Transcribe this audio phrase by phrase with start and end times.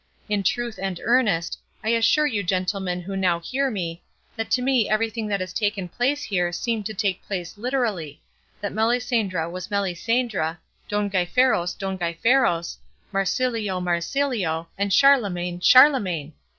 [0.27, 4.01] In truth and earnest, I assure you gentlemen who now hear me,
[4.35, 8.19] that to me everything that has taken place here seemed to take place literally,
[8.61, 10.57] that Melisendra was Melisendra,
[10.89, 12.77] Don Gaiferos Don Gaiferos,
[13.13, 16.33] Marsilio Marsilio, and Charlemagne Charlemagne.